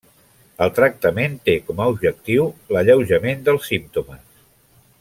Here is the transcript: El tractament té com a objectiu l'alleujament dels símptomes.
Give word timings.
El 0.65 0.71
tractament 0.77 1.35
té 1.49 1.55
com 1.67 1.83
a 1.85 1.87
objectiu 1.91 2.47
l'alleujament 2.77 3.45
dels 3.51 3.69
símptomes. 3.75 4.25